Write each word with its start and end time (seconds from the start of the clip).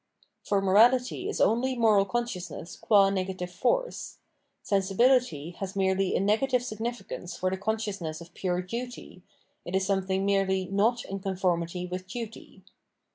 For 0.43 0.63
morahty 0.63 1.29
is 1.29 1.39
only 1.39 1.75
moral 1.75 2.05
consciousness 2.05 2.75
qua 2.75 3.11
negative 3.11 3.51
force; 3.51 4.17
sen 4.63 4.81
sibility 4.81 5.53
has 5.57 5.75
merely 5.75 6.15
a 6.15 6.19
negative 6.19 6.63
significance 6.63 7.37
for 7.37 7.51
the 7.51 7.57
con 7.57 7.77
sciousness 7.77 8.19
of 8.19 8.33
pure 8.33 8.63
duty, 8.63 9.21
it 9.63 9.75
is 9.75 9.85
something 9.85 10.25
merely 10.25 10.65
not 10.65 11.05
in 11.05 11.19
conformity 11.19 11.85
with" 11.85 12.07
duty. 12.07 12.63